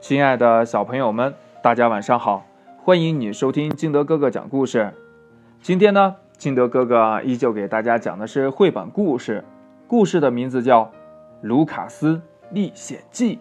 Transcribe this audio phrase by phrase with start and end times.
[0.00, 2.46] 亲爱的小朋友们，大家晚上好！
[2.84, 4.94] 欢迎你收听金德哥哥讲故事。
[5.60, 9.44] 今天呢，金德哥哥依旧给大家讲的是绘本故事，
[9.88, 10.84] 故事的名字叫
[11.42, 13.40] 《卢卡斯历险记》。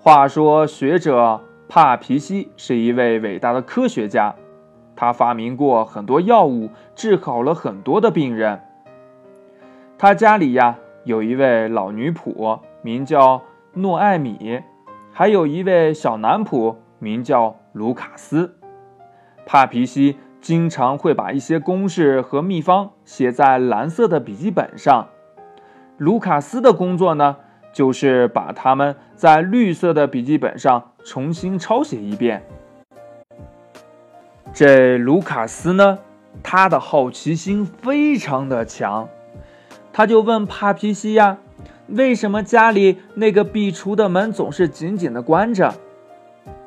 [0.00, 4.34] 话说，学者帕皮西是一位伟大的科学家，
[4.96, 8.60] 他发明过很多药物，治好了很多的病人。
[9.96, 13.40] 他家里呀，有一位老女仆，名叫。
[13.74, 14.60] 诺艾米，
[15.12, 18.54] 还有一位小男仆，名叫卢卡斯。
[19.46, 25.08] 帕皮西经常会把一些公式和秘方写在蓝色的笔记本上。
[25.96, 27.36] 卢卡斯的工作呢，
[27.72, 32.42] 就是把它们在绿色的笔记本上重新抄写一遍。
[34.52, 35.98] 这卢卡斯呢，
[36.42, 39.08] 他的好奇心非常的强，
[39.94, 41.38] 他就问帕皮西呀。
[41.92, 45.74] 为什么家里那个壁橱的门总是紧紧的关着？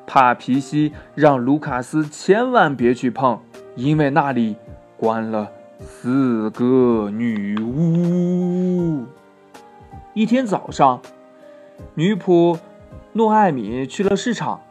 [0.06, 3.40] 帕皮西让卢卡斯千万别去碰，
[3.76, 4.56] 因为那里
[4.98, 9.04] 关了四个女巫。
[10.14, 11.02] 一天早上，
[11.96, 12.60] 女仆
[13.14, 14.62] 诺艾米去了市场，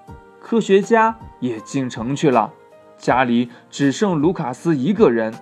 [0.40, 2.52] 科学家也进城去了，
[2.96, 5.34] 家里只剩卢卡斯一个人。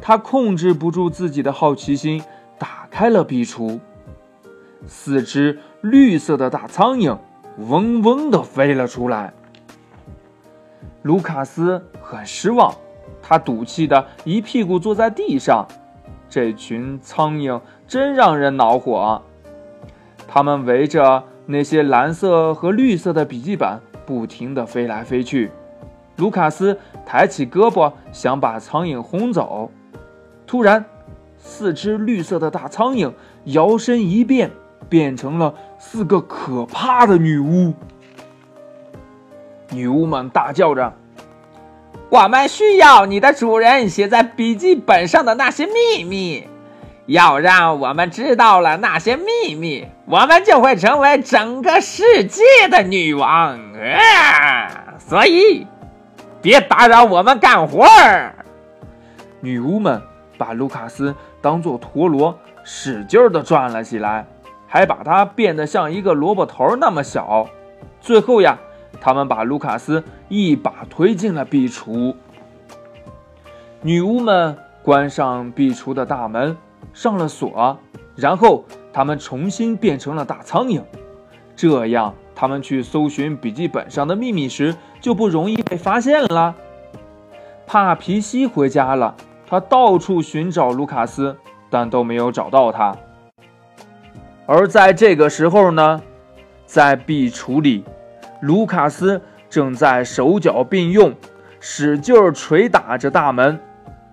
[0.00, 2.22] 他控制不住自己的好奇心，
[2.58, 3.78] 打开了壁橱。
[4.86, 7.16] 四只绿色的大苍蝇
[7.58, 9.32] 嗡嗡地飞了出来。
[11.02, 12.74] 卢卡斯很失望，
[13.22, 15.66] 他赌气的一屁股坐在地上。
[16.28, 19.22] 这群苍蝇真让人恼火，
[20.28, 25.50] 它们围着那些蓝色和绿色的笔记本不停地飞来飞去。
[26.16, 29.70] 卢卡斯抬起胳膊想把苍蝇轰走，
[30.46, 30.84] 突然，
[31.38, 33.12] 四只绿色的大苍蝇
[33.44, 34.50] 摇身一变。
[34.88, 37.74] 变成了四个可怕的女巫。
[39.70, 40.92] 女巫们大叫着
[42.10, 46.48] ：“我们需要你的主人写在笔记本上的那些秘密，
[47.06, 54.94] 要让我们知道了那些秘密，我们就会成为整个世界的女王啊！
[54.98, 55.66] 所以，
[56.42, 58.34] 别打扰我们干活儿。”
[59.40, 60.02] 女巫们
[60.36, 64.26] 把卢卡斯当做陀螺，使劲的转了起来。
[64.72, 67.48] 还把它变得像一个萝卜头那么小，
[68.00, 68.56] 最后呀，
[69.00, 72.14] 他们把卢卡斯一把推进了壁橱。
[73.82, 76.56] 女巫们关上壁橱的大门，
[76.94, 77.76] 上了锁，
[78.14, 80.80] 然后他们重新变成了大苍蝇，
[81.56, 86.54] 这样他们去搜寻笔记本上的秘密时就不容易被发现了。
[87.66, 89.16] 帕皮西回家了，
[89.48, 91.36] 他到处寻找卢卡斯，
[91.68, 92.96] 但都没有找到他。
[94.52, 96.02] 而在这个时候呢，
[96.66, 97.84] 在壁橱里，
[98.40, 101.14] 卢卡斯正在手脚并用，
[101.60, 103.60] 使劲儿捶打着大门，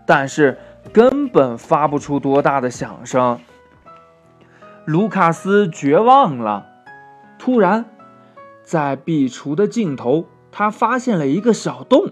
[0.05, 0.55] 但是
[0.93, 3.39] 根本发不出多大的响声。
[4.85, 6.67] 卢卡斯绝望了。
[7.39, 7.85] 突然，
[8.61, 12.11] 在壁橱的尽头，他发现了一个小洞。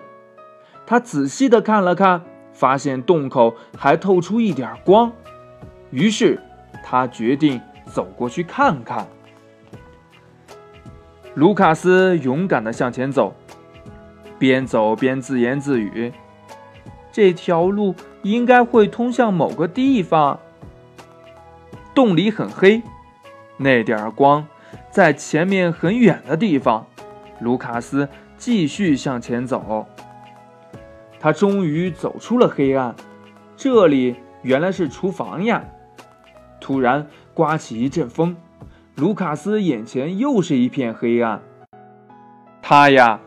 [0.87, 5.11] 他仔细的看了看，发现洞口还透出一点光。
[5.91, 6.41] 于是，
[6.83, 7.61] 他决定。
[7.85, 9.07] 走过去看看。
[11.33, 13.35] 卢卡斯勇敢地向前走，
[14.39, 16.13] 边走边自言自语
[17.11, 17.93] ：“这条路
[18.23, 20.39] 应该会通向某个地方。”
[21.93, 22.81] 洞里很黑，
[23.57, 24.45] 那点光
[24.89, 26.85] 在前面很远的地方。
[27.39, 28.07] 卢卡斯
[28.37, 29.85] 继续向前走，
[31.19, 32.95] 他终于走出了黑暗。
[33.57, 35.63] 这里原来是厨房呀！
[36.59, 37.07] 突然。
[37.33, 38.37] 刮起一阵风，
[38.95, 41.41] 卢卡斯眼前又是一片黑暗。
[42.61, 43.19] 他呀，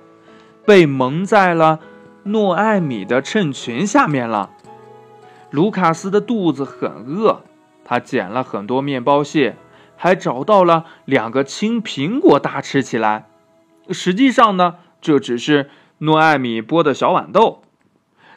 [0.64, 1.80] 被蒙在了
[2.22, 4.48] 诺艾米的衬裙下面了。
[5.50, 7.42] 卢卡斯的肚子很饿，
[7.84, 9.56] 他捡了很多面包屑，
[9.94, 13.26] 还找到了两个青苹果，大吃起来。
[13.90, 17.60] 实际上呢，这只是诺艾米剥的小豌豆。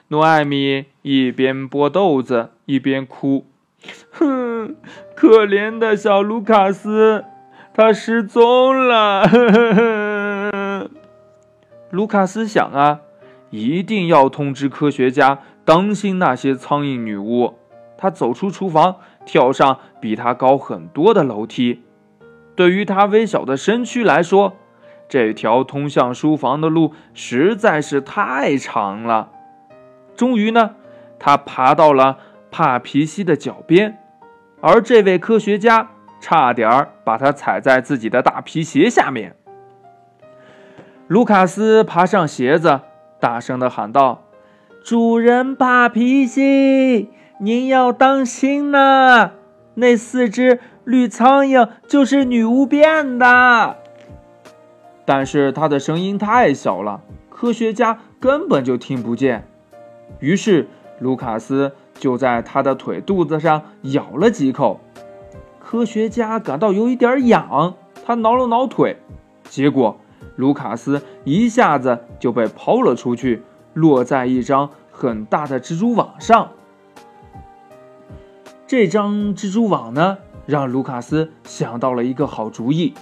[0.10, 3.46] 诺艾米一边剥豆子，一边哭。
[4.12, 4.76] 哼，
[5.16, 7.26] 可怜的小卢卡斯，
[7.74, 9.24] 他失踪了。
[11.90, 13.02] 卢卡斯想啊，
[13.50, 17.56] 一定要通知科学家，当心那些苍蝇女巫。
[17.98, 21.84] 他走出厨房，跳上比他高很多的楼梯。
[22.56, 24.54] 对于他微小的身躯来说，
[25.10, 29.30] 这条通向书房的路实在是太长了。
[30.16, 30.76] 终于呢，
[31.18, 32.18] 他爬到了。
[32.52, 33.98] 帕皮西的脚边，
[34.60, 35.90] 而这位科学家
[36.20, 39.36] 差点儿把它踩在自己的大皮鞋下面。
[41.08, 42.82] 卢卡斯爬上鞋子，
[43.20, 44.24] 大声的喊道
[44.84, 47.10] ：“主人帕皮西，
[47.40, 49.32] 您要当心呐！
[49.76, 53.78] 那四只绿苍蝇就是女巫变的。”
[55.06, 59.48] 但是他的声音太小了，科学家根本就听不见。
[60.20, 60.68] 于是
[61.00, 64.80] 卢卡斯就在他的腿肚子上咬了几口。
[65.60, 68.98] 科学家感到有一点痒，他挠了挠腿，
[69.44, 69.96] 结果
[70.36, 73.44] 卢卡斯一下子就被抛了出去，
[73.76, 76.50] 落在一张很大的蜘蛛网上。
[78.66, 80.18] 这张蜘蛛网呢，
[80.48, 82.96] 让卢卡斯想到了一个好主意，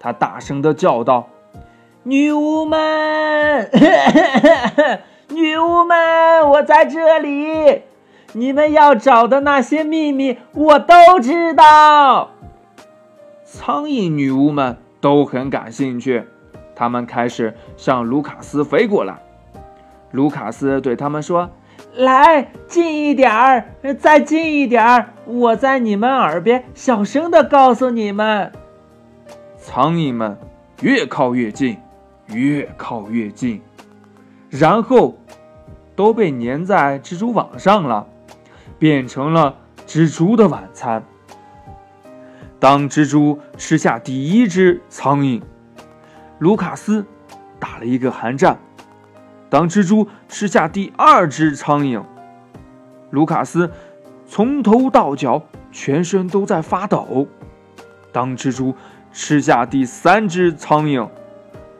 [0.00, 1.28] 他大声的叫道
[2.02, 3.70] ：“女巫们，
[5.30, 7.82] 女巫们，我在这里！”
[8.36, 12.30] 你们要找的那些秘密，我都知道。
[13.44, 16.24] 苍蝇女巫们都很感兴趣，
[16.74, 19.18] 他们开始向卢卡斯飞过来。
[20.10, 21.48] 卢卡斯对他们说
[21.94, 23.68] ：“来，近一点儿，
[24.00, 28.50] 再近一点儿，我在你们耳边小声的告诉你们。”
[29.56, 30.36] 苍蝇们
[30.80, 31.78] 越靠越近，
[32.26, 33.62] 越靠越近，
[34.50, 35.14] 然后
[35.94, 38.08] 都被粘在蜘蛛网上了。
[38.78, 39.56] 变成了
[39.86, 41.04] 蜘蛛的晚餐。
[42.58, 45.42] 当蜘蛛吃下第一只苍蝇，
[46.38, 47.04] 卢卡斯
[47.58, 48.56] 打了一个寒战；
[49.50, 52.02] 当蜘蛛吃下第二只苍蝇，
[53.10, 53.70] 卢卡斯
[54.26, 57.26] 从头到脚全身都在发抖；
[58.12, 58.74] 当蜘蛛
[59.12, 61.06] 吃下第三只苍蝇，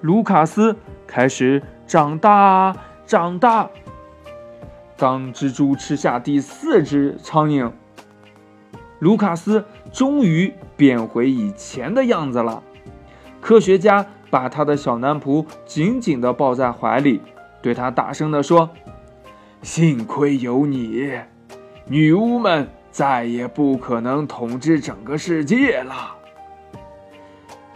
[0.03, 0.77] 卢卡斯
[1.07, 2.77] 开始长大，
[3.07, 3.71] 长大。
[4.97, 7.71] 当蜘蛛吃下第四只苍蝇，
[9.01, 12.63] 卢卡斯终于变回以前的样子了。
[13.41, 17.21] 科学家把他的小男仆紧紧地抱在怀里，
[17.61, 18.71] 对他大声地说
[19.63, 21.11] ：“幸亏有你，
[21.87, 26.15] 女巫们再也不可能统治整个世界了。”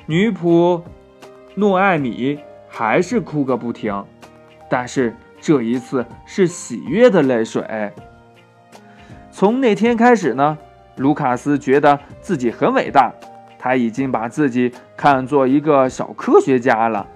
[0.07, 0.81] 女仆
[1.57, 2.39] 诺艾米
[2.69, 4.05] 还是哭个不停，
[4.71, 5.17] 但是。
[5.49, 7.91] 这一次是喜悦的泪水。
[9.31, 10.59] 从那天开始呢，
[10.97, 13.15] 卢卡斯觉得自己很伟大，
[13.59, 17.07] 他已经把自己看作一个小科学家了。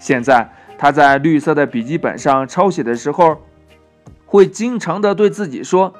[0.00, 3.36] 现在他在绿色的笔记本上抄写的时候，
[4.24, 5.92] 会经常的对自己说：“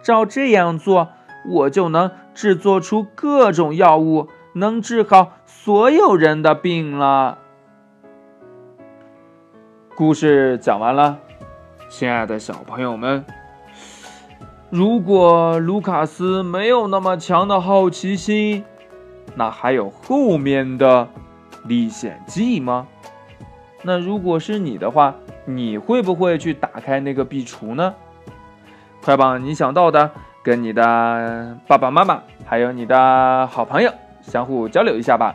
[0.00, 1.08] 照这样做，
[1.44, 7.38] 我就能制作出各种药物，能治好所有人的病了。”
[9.98, 11.18] 故事讲完了，
[11.88, 13.24] 亲爱的小朋友们，
[14.70, 18.64] 如果卢卡斯没有那么强的好奇心，
[19.34, 21.08] 那还有后面的
[21.64, 22.86] 历险记吗？
[23.82, 27.92] 那如果是你的话，你会不会去打开那个壁橱呢？
[29.02, 30.08] 快把你想到的
[30.44, 33.92] 跟你的爸爸妈妈还有你的好朋友
[34.22, 35.34] 相互交流一下吧。